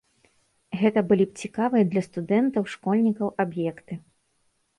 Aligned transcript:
Гэта 0.83 1.03
былі 1.11 1.27
б 1.33 1.41
цікавыя 1.43 1.83
для 1.91 2.03
студэнтаў, 2.07 2.63
школьнікаў 2.73 3.27
аб'екты. 3.45 3.93